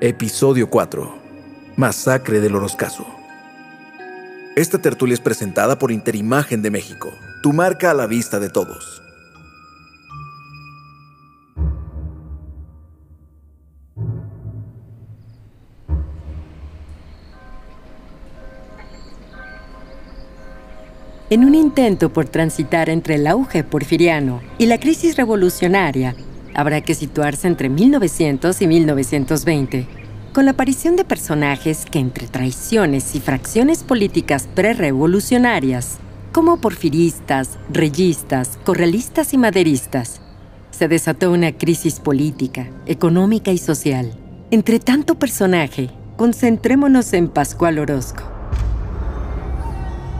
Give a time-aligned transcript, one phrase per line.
[0.00, 1.12] Episodio 4.
[1.74, 3.04] Masacre del Oroscazo.
[4.54, 7.08] Esta tertulia es presentada por Interimagen de México,
[7.42, 9.02] tu marca a la vista de todos.
[21.28, 26.14] En un intento por transitar entre el auge porfiriano y la crisis revolucionaria,
[26.54, 29.86] habrá que situarse entre 1900 y 1920,
[30.32, 35.98] con la aparición de personajes que entre traiciones y fracciones políticas prerevolucionarias,
[36.32, 40.20] como porfiristas, reyistas, correalistas y maderistas,
[40.70, 44.12] se desató una crisis política, económica y social.
[44.50, 48.37] Entre tanto personaje, concentrémonos en Pascual Orozco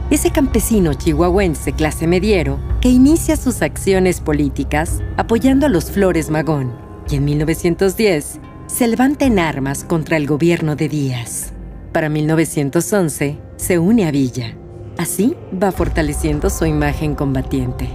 [0.09, 6.73] ese campesino chihuahuense clase mediero que inicia sus acciones políticas apoyando a los Flores Magón
[7.09, 11.53] y en 1910 se levanta en armas contra el gobierno de Díaz.
[11.91, 14.55] Para 1911 se une a Villa.
[14.97, 17.87] Así va fortaleciendo su imagen combatiente.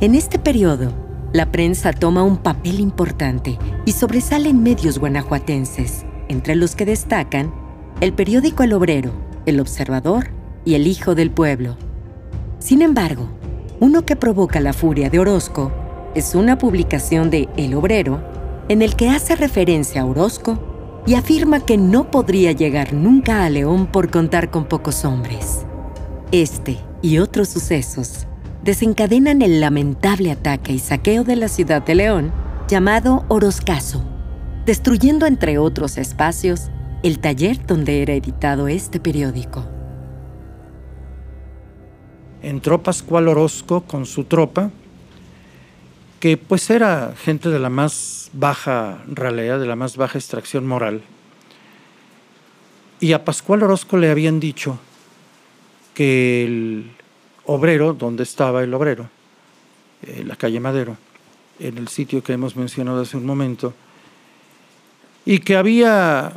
[0.00, 0.92] En este periodo,
[1.32, 7.52] la prensa toma un papel importante y sobresalen medios guanajuatenses, entre los que destacan
[8.00, 9.12] el periódico El Obrero,
[9.46, 10.35] El Observador
[10.66, 11.78] y el Hijo del Pueblo.
[12.58, 13.28] Sin embargo,
[13.80, 15.72] uno que provoca la furia de Orozco
[16.14, 18.20] es una publicación de El Obrero
[18.68, 20.58] en el que hace referencia a Orozco
[21.06, 25.64] y afirma que no podría llegar nunca a León por contar con pocos hombres.
[26.32, 28.26] Este y otros sucesos
[28.64, 32.32] desencadenan el lamentable ataque y saqueo de la ciudad de León
[32.66, 34.02] llamado Orozcazo,
[34.64, 36.70] destruyendo entre otros espacios
[37.04, 39.75] el taller donde era editado este periódico
[42.42, 44.70] entró Pascual Orozco con su tropa,
[46.20, 51.02] que pues era gente de la más baja ralea, de la más baja extracción moral.
[53.00, 54.78] Y a Pascual Orozco le habían dicho
[55.94, 56.90] que el
[57.44, 59.08] obrero, donde estaba el obrero,
[60.02, 60.96] en la calle Madero,
[61.58, 63.74] en el sitio que hemos mencionado hace un momento,
[65.24, 66.32] y que había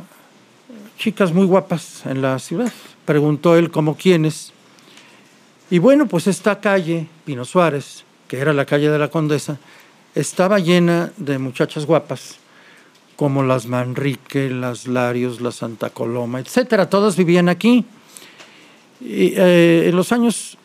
[0.98, 2.72] chicas muy guapas en la ciudad.
[3.04, 4.52] Preguntó él como quiénes,
[5.70, 9.58] y bueno, pues esta calle, Pino Suárez, que era la calle de la Condesa,
[10.14, 12.36] estaba llena de muchachas guapas,
[13.16, 16.88] como las Manrique, las Larios, la Santa Coloma, etcétera.
[16.88, 17.84] Todas vivían aquí.
[19.00, 20.58] Y, eh, en los años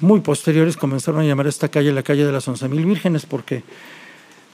[0.00, 3.62] muy posteriores comenzaron a llamar esta calle la calle de las once mil vírgenes, porque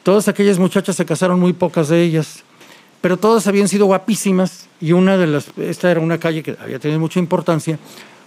[0.03, 2.45] todas aquellas muchachas se casaron, muy pocas de ellas,
[3.01, 6.79] pero todas habían sido guapísimas y una de las, esta era una calle que había
[6.79, 7.79] tenido mucha importancia,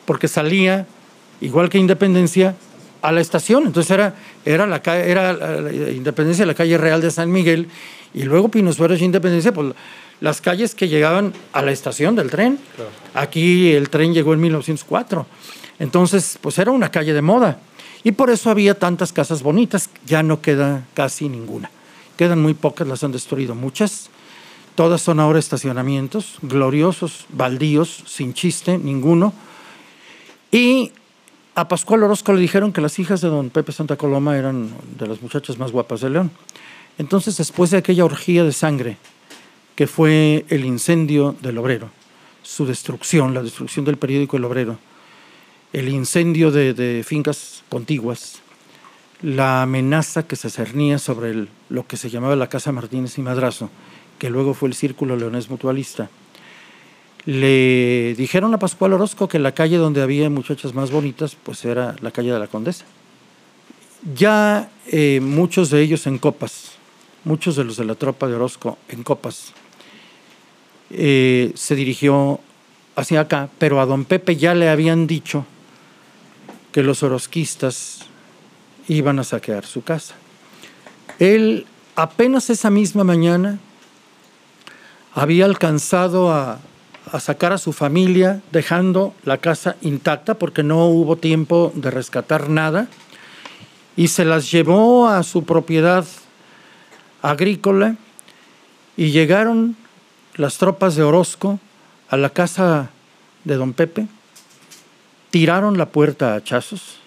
[0.07, 0.88] porque salía,
[1.41, 2.56] igual que Independencia,
[3.01, 3.68] a la estación.
[3.68, 7.68] Entonces era, era, la, era la Independencia, la calle Real de San Miguel,
[8.13, 9.73] y luego Pino Suárez Independencia, pues
[10.22, 12.57] las calles que llegaban a la estación del tren.
[13.13, 15.28] Aquí el tren llegó en 1904.
[15.78, 17.59] Entonces, pues era una calle de moda.
[18.03, 21.69] Y por eso había tantas casas bonitas, ya no queda casi ninguna.
[22.16, 24.09] Quedan muy pocas, las han destruido muchas.
[24.75, 29.34] Todas son ahora estacionamientos, gloriosos, baldíos, sin chiste, ninguno
[30.57, 30.91] y
[31.53, 35.07] a Pascual Orozco le dijeron que las hijas de don Pepe Santa Coloma eran de
[35.07, 36.31] las muchachas más guapas de León.
[36.97, 38.97] Entonces, después de aquella orgía de sangre,
[39.75, 41.91] que fue el incendio del obrero,
[42.41, 44.79] su destrucción, la destrucción del periódico El Obrero,
[45.73, 48.40] el incendio de, fincas contiguas,
[49.22, 53.69] la amenaza que se cernía sobre lo que se llamaba la Casa Martínez y Madrazo,
[54.17, 56.09] que luego fue el Círculo Leonés Mutualista,
[57.28, 61.94] le dijeron a Pascual Orozco que la calle donde había muchachas más bonitas, pues era
[62.00, 62.86] la calle de la Condesa.
[64.16, 66.72] Ya eh, muchos de ellos en copas,
[67.26, 69.52] muchos de los de la tropa de Orozco en copas,
[70.90, 72.40] eh, se dirigió
[72.96, 75.46] hacia acá, pero a don Pepe ya le habían dicho
[76.72, 78.06] que los orozquistas
[78.88, 80.16] iban a saquear su casa.
[81.20, 81.66] Él
[81.98, 83.59] apenas esa misma mañana
[85.14, 86.59] había alcanzado a
[87.12, 92.50] a sacar a su familia dejando la casa intacta porque no hubo tiempo de rescatar
[92.50, 92.88] nada.
[93.96, 96.06] Y se las llevó a su propiedad
[97.22, 97.96] agrícola
[98.96, 99.76] y llegaron
[100.36, 101.59] las tropas de Orozco
[102.09, 102.90] a la casa
[103.44, 104.08] de don Pepe,
[105.32, 107.00] tiraron la puerta a hachazos,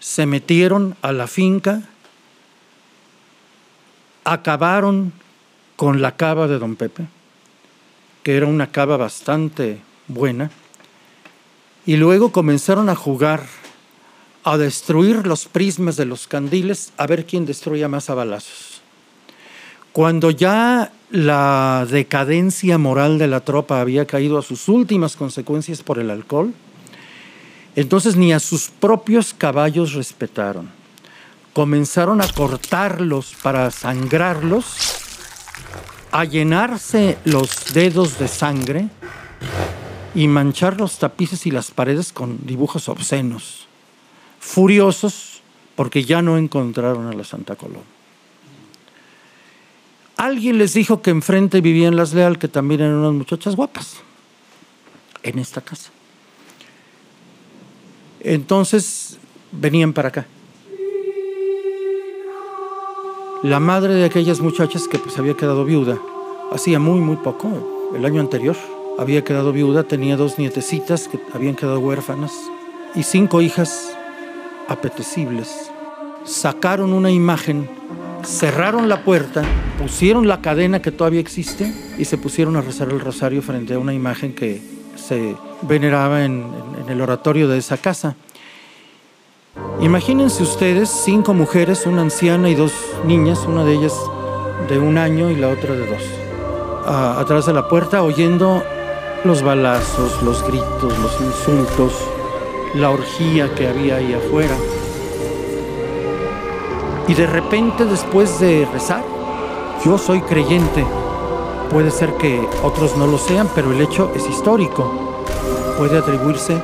[0.00, 1.82] se metieron a la finca,
[4.24, 5.12] acabaron
[5.76, 7.06] con la cava de don Pepe
[8.22, 10.50] que era una cava bastante buena,
[11.84, 13.44] y luego comenzaron a jugar,
[14.44, 18.80] a destruir los prismas de los candiles, a ver quién destruía más a balazos.
[19.92, 25.98] Cuando ya la decadencia moral de la tropa había caído a sus últimas consecuencias por
[25.98, 26.54] el alcohol,
[27.76, 30.70] entonces ni a sus propios caballos respetaron.
[31.52, 35.02] Comenzaron a cortarlos para sangrarlos,
[36.12, 38.88] a llenarse los dedos de sangre
[40.14, 43.66] y manchar los tapices y las paredes con dibujos obscenos,
[44.38, 45.42] furiosos
[45.74, 47.84] porque ya no encontraron a la Santa Coloma.
[50.18, 53.96] Alguien les dijo que enfrente vivían las Leal, que también eran unas muchachas guapas,
[55.22, 55.90] en esta casa.
[58.20, 59.18] Entonces
[59.50, 60.26] venían para acá.
[63.42, 65.98] La madre de aquellas muchachas que pues había quedado viuda,
[66.52, 68.54] hacía muy, muy poco, el año anterior,
[69.00, 72.30] había quedado viuda, tenía dos nietecitas que habían quedado huérfanas
[72.94, 73.96] y cinco hijas
[74.68, 75.72] apetecibles.
[76.24, 77.68] Sacaron una imagen,
[78.24, 79.42] cerraron la puerta,
[79.76, 83.80] pusieron la cadena que todavía existe y se pusieron a rezar el rosario frente a
[83.80, 84.62] una imagen que
[84.94, 86.46] se veneraba en,
[86.80, 88.14] en el oratorio de esa casa.
[89.82, 92.72] Imagínense ustedes cinco mujeres, una anciana y dos
[93.04, 93.92] niñas, una de ellas
[94.68, 96.02] de un año y la otra de dos,
[96.86, 98.62] atrás de la puerta oyendo
[99.24, 101.94] los balazos, los gritos, los insultos,
[102.74, 104.54] la orgía que había ahí afuera.
[107.08, 109.02] Y de repente después de rezar,
[109.84, 110.86] yo soy creyente.
[111.72, 114.92] Puede ser que otros no lo sean, pero el hecho es histórico.
[115.76, 116.62] Puede atribuirse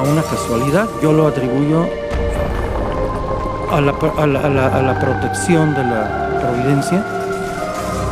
[0.00, 1.86] a una casualidad, yo lo atribuyo
[3.70, 7.04] a la, protección de la providencia,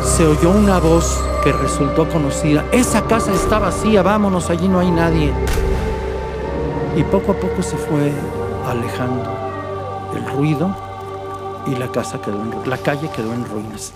[0.05, 2.67] se oyó una voz que resultó conocida.
[2.73, 5.33] Esa casa está vacía, vámonos, allí no hay nadie.
[6.95, 8.13] Y poco a poco se fue
[8.67, 9.31] alejando
[10.15, 10.77] el ruido
[11.67, 13.95] y la casa quedó en, la calle quedó en ruinas.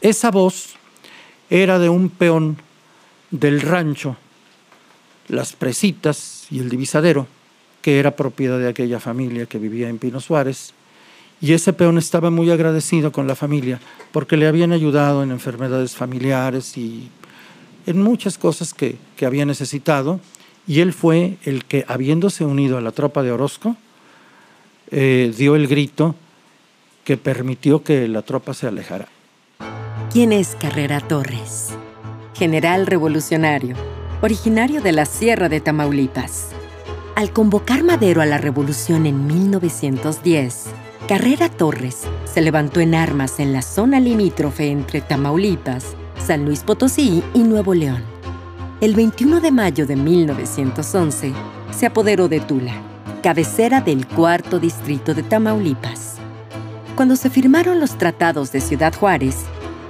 [0.00, 0.76] Esa voz
[1.50, 2.58] era de un peón
[3.32, 4.16] del rancho
[5.28, 7.26] las presitas y el divisadero,
[7.82, 10.72] que era propiedad de aquella familia que vivía en Pino Suárez.
[11.40, 13.80] Y ese peón estaba muy agradecido con la familia
[14.12, 17.08] porque le habían ayudado en enfermedades familiares y
[17.86, 20.20] en muchas cosas que, había necesitado.
[20.66, 23.76] Y él fue el que, habiéndose unido a la tropa de Orozco,
[24.90, 26.14] eh, dio el grito
[27.04, 29.08] que permitió que la tropa se alejara.
[30.12, 31.70] ¿Quién es Carrera Torres?
[32.34, 33.76] General revolucionario
[34.24, 36.46] originario de la Sierra de Tamaulipas.
[37.14, 40.64] Al convocar Madero a la revolución en 1910,
[41.06, 45.84] Carrera Torres se levantó en armas en la zona limítrofe entre Tamaulipas,
[46.26, 48.02] San Luis Potosí y Nuevo León.
[48.80, 51.34] El 21 de mayo de 1911
[51.70, 52.80] se apoderó de Tula,
[53.22, 56.14] cabecera del cuarto distrito de Tamaulipas.
[56.96, 59.36] Cuando se firmaron los tratados de Ciudad Juárez,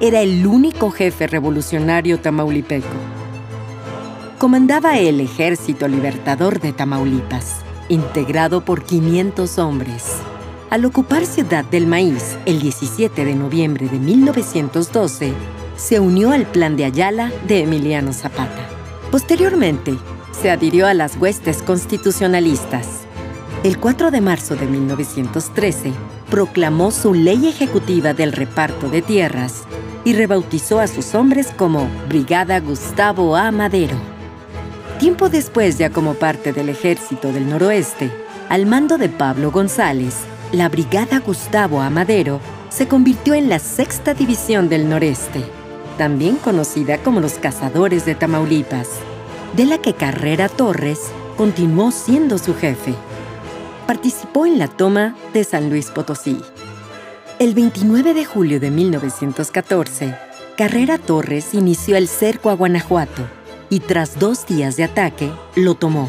[0.00, 3.13] era el único jefe revolucionario tamaulipeco
[4.44, 10.16] comandaba el Ejército Libertador de Tamaulipas, integrado por 500 hombres.
[10.68, 15.32] Al ocupar Ciudad del Maíz el 17 de noviembre de 1912,
[15.76, 18.68] se unió al Plan de Ayala de Emiliano Zapata.
[19.10, 19.96] Posteriormente,
[20.38, 22.86] se adhirió a las huestes constitucionalistas.
[23.62, 25.90] El 4 de marzo de 1913,
[26.28, 29.62] proclamó su ley ejecutiva del reparto de tierras
[30.04, 33.50] y rebautizó a sus hombres como Brigada Gustavo A.
[33.50, 34.13] Madero.
[35.04, 38.10] Tiempo después, ya como parte del Ejército del Noroeste,
[38.48, 40.14] al mando de Pablo González,
[40.50, 45.44] la Brigada Gustavo Amadero se convirtió en la Sexta División del Noreste,
[45.98, 48.88] también conocida como los Cazadores de Tamaulipas,
[49.54, 51.00] de la que Carrera Torres
[51.36, 52.94] continuó siendo su jefe.
[53.86, 56.40] Participó en la toma de San Luis Potosí.
[57.38, 60.16] El 29 de julio de 1914,
[60.56, 63.43] Carrera Torres inició el cerco a Guanajuato
[63.74, 66.08] y tras dos días de ataque, lo tomó.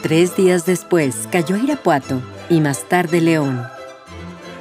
[0.00, 3.66] Tres días después cayó Irapuato y más tarde León.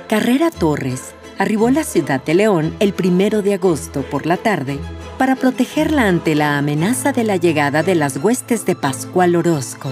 [0.10, 4.80] Carrera Torres arribó a la ciudad de León el primero de agosto por la tarde
[5.18, 9.90] para protegerla ante la amenaza de la llegada de las huestes de Pascual Orozco.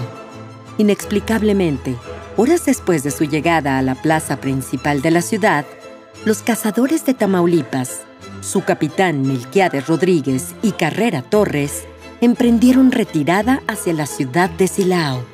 [0.76, 1.96] Inexplicablemente,
[2.36, 5.64] horas después de su llegada a la plaza principal de la ciudad,
[6.26, 8.02] los cazadores de Tamaulipas,
[8.42, 11.86] su capitán Melquiades Rodríguez y Carrera Torres,
[12.20, 15.24] emprendieron retirada hacia la ciudad de Silao.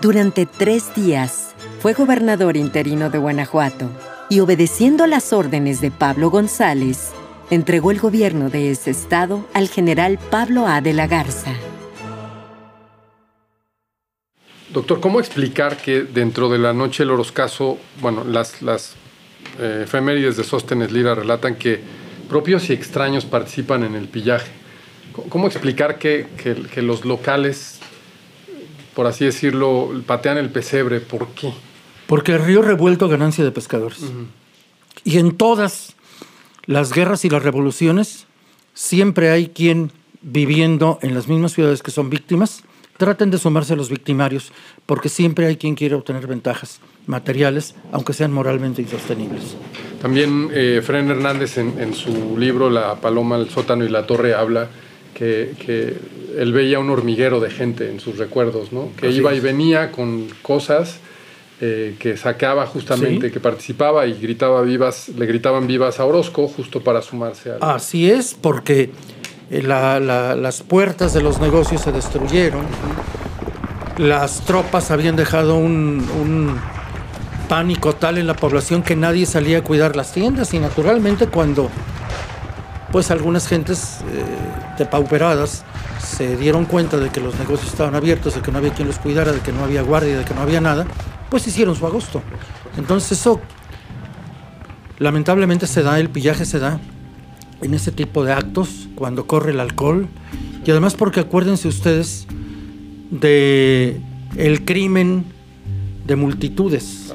[0.00, 3.90] Durante tres días fue gobernador interino de Guanajuato
[4.28, 7.12] y obedeciendo las órdenes de Pablo González,
[7.50, 10.80] entregó el gobierno de ese estado al general Pablo A.
[10.80, 11.52] de la Garza.
[14.72, 18.96] Doctor, ¿cómo explicar que dentro de la noche del Oroscaso, bueno, las, las
[19.58, 21.80] eh, efemérides de Sóstenes Lira relatan que
[22.28, 24.50] propios y extraños participan en el pillaje.
[25.28, 26.26] ¿Cómo explicar que,
[26.76, 27.78] los locales,
[28.94, 31.00] por así decirlo, patean el pesebre?
[31.00, 31.52] ¿Por qué?
[32.06, 34.00] Porque el río revuelto ganancia de pescadores.
[35.04, 35.94] Y en todas
[36.66, 38.26] las guerras y las revoluciones
[38.74, 39.92] siempre hay quien
[40.22, 42.64] viviendo en las mismas ciudades que son víctimas,
[42.96, 44.52] traten de sumarse a los victimarios,
[44.86, 49.56] porque siempre hay quien quiere obtener ventajas materiales, aunque sean moralmente insostenibles.
[50.00, 54.68] También eh, Fren Hernández en, su libro La Paloma, el sótano y la torre habla
[55.14, 55.96] que,
[56.36, 58.90] él veía un hormiguero de gente en sus recuerdos, ¿no?
[58.96, 60.98] que iba y venía con cosas
[61.60, 66.80] eh, que sacaba justamente, que participaba y gritaba vivas, le gritaban vivas a Orozco justo
[66.82, 67.74] para sumarse a...
[67.74, 68.90] Así es, porque
[69.50, 72.66] eh, las puertas de los negocios se destruyeron,
[73.98, 76.58] las tropas habían dejado un,
[77.48, 81.70] pánico tal en la población que nadie salía a cuidar las tiendas y naturalmente cuando
[82.94, 84.24] pues algunas gentes eh,
[84.78, 85.64] depauperadas
[85.98, 89.00] se dieron cuenta de que los negocios estaban abiertos, de que no había quien los
[89.00, 90.86] cuidara, de que no había guardia, de que no había nada,
[91.28, 92.22] pues hicieron su agosto.
[92.78, 93.40] Entonces eso
[95.00, 96.78] lamentablemente se da, el pillaje se da
[97.62, 100.06] en ese tipo de actos, cuando corre el alcohol,
[100.64, 102.28] y además porque acuérdense ustedes
[103.10, 104.00] de
[104.36, 105.24] el crimen
[106.06, 107.12] de multitudes,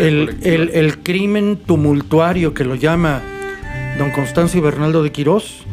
[0.00, 3.20] el, el, crimen tumultuario que lo llama
[3.98, 5.64] don Constancio Bernaldo de Quirós,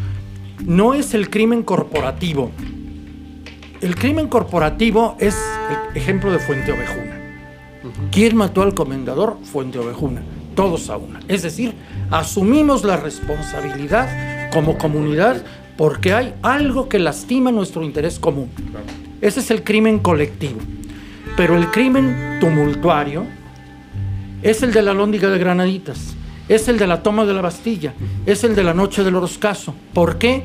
[0.66, 2.52] no es el crimen corporativo.
[3.82, 5.36] El crimen corporativo es
[5.70, 7.20] el ejemplo de Fuente Ovejuna.
[8.12, 9.38] ¿Quién mató al comendador?
[9.44, 10.22] Fuente Ovejuna.
[10.56, 11.20] Todos a una.
[11.28, 11.74] Es decir,
[12.12, 15.44] asumimos la responsabilidad como comunidad
[15.76, 18.50] porque hay algo que lastima nuestro interés común.
[19.20, 20.60] Ese es el crimen colectivo.
[21.36, 23.26] Pero el crimen tumultuario
[24.44, 26.16] es el de la lóndiga de Granaditas,
[26.50, 27.94] es el de la toma de la Bastilla,
[28.26, 29.74] es el de la noche del Oroscaso.
[29.94, 30.44] ¿Por qué?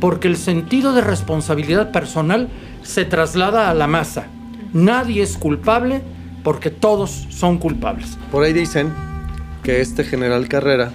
[0.00, 2.48] Porque el sentido de responsabilidad personal
[2.82, 4.26] se traslada a la masa.
[4.72, 6.02] Nadie es culpable
[6.42, 8.16] porque todos son culpables.
[8.30, 8.92] Por ahí dicen
[9.62, 10.90] que este general Carrera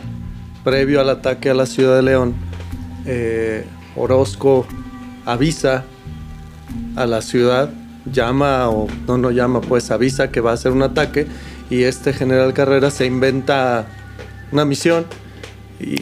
[0.64, 2.34] previo al ataque a la ciudad de León,
[3.06, 4.66] eh, Orozco
[5.26, 5.84] avisa
[6.96, 7.70] a la ciudad,
[8.12, 11.28] llama o no, no llama, pues avisa que va a hacer un ataque
[11.70, 13.86] y este general Carrera se inventa
[14.52, 15.06] una misión
[15.80, 16.02] y,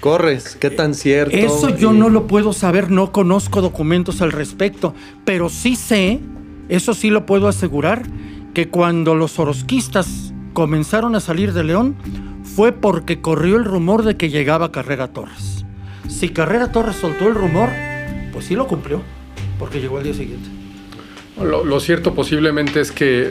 [0.00, 0.56] corres.
[0.56, 1.36] ¿Qué tan cierto?
[1.36, 4.94] Eso yo no lo puedo saber, no conozco documentos al respecto,
[5.24, 6.20] pero sí sé,
[6.68, 8.02] eso sí lo puedo asegurar,
[8.54, 11.96] que cuando los orosquistas comenzaron a salir de León,
[12.42, 15.64] fue porque corrió el rumor de que llegaba Carrera Torres.
[16.08, 17.68] Si Carrera Torres soltó el rumor,
[18.32, 19.02] pues sí lo cumplió,
[19.58, 20.57] porque llegó al día siguiente.
[21.42, 23.30] Lo, cierto posiblemente es que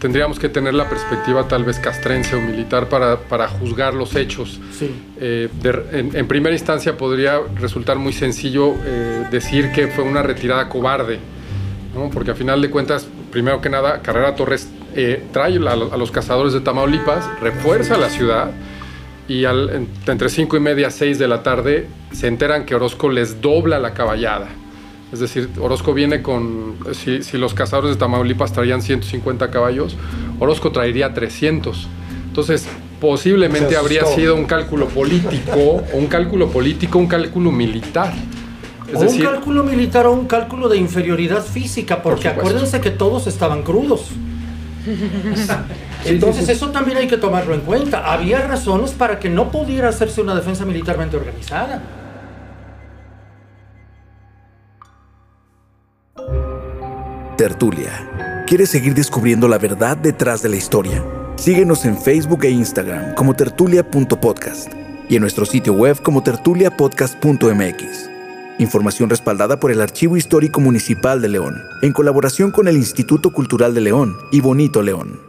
[0.00, 4.60] tendríamos que tener la perspectiva tal vez castrense o militar para, para juzgar los hechos.
[4.72, 4.90] Sí.
[5.20, 5.48] Eh,
[5.92, 11.20] en, primera instancia podría resultar muy sencillo eh, decir que fue una retirada cobarde,
[11.94, 12.10] ¿no?
[12.10, 16.52] porque a final de cuentas, primero que nada, Carrera Torres eh, trae a, los cazadores
[16.52, 18.50] de Tamaulipas, refuerza la ciudad
[19.28, 23.78] y entre cinco y media, 6 de la tarde se enteran que Orozco les dobla
[23.78, 24.48] la caballada.
[25.12, 29.96] Es decir, Orozco viene con, si, los cazadores de Tamaulipas traían 150 caballos,
[30.40, 31.86] Orozco traería 300.
[32.26, 32.66] Entonces,
[33.00, 38.12] posiblemente habría sido un cálculo político, o un cálculo político, un cálculo militar.
[38.88, 43.26] Es o un cálculo militar o un cálculo de inferioridad física, porque acuérdense que todos
[43.28, 44.10] estaban crudos.
[46.04, 48.12] Entonces eso también hay que tomarlo en cuenta.
[48.12, 51.82] Había razones para que no pudiera hacerse una defensa militarmente organizada.
[57.46, 58.44] Tertulia.
[58.48, 61.04] ¿Quieres seguir descubriendo la verdad detrás de la historia?
[61.36, 64.72] Síguenos en Facebook e Instagram como tertulia.podcast
[65.08, 68.10] y en nuestro sitio web como tertuliapodcast.mx.
[68.58, 73.74] Información respaldada por el Archivo Histórico Municipal de León, en colaboración con el Instituto Cultural
[73.74, 75.25] de León y Bonito León.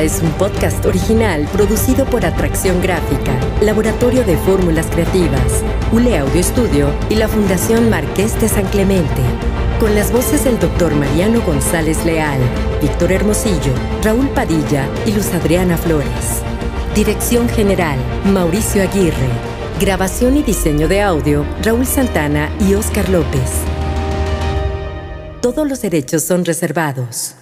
[0.00, 3.32] Es un podcast original producido por Atracción Gráfica,
[3.62, 9.22] Laboratorio de Fórmulas Creativas, ULE Audio Estudio y la Fundación Marqués de San Clemente
[9.80, 12.40] con las voces del doctor Mariano González Leal,
[12.80, 13.72] Víctor Hermosillo,
[14.02, 16.42] Raúl Padilla y Luz Adriana Flores.
[16.94, 17.98] Dirección General,
[18.32, 19.28] Mauricio Aguirre.
[19.80, 23.62] Grabación y diseño de audio, Raúl Santana y Oscar López.
[25.40, 27.34] Todos los derechos son reservados.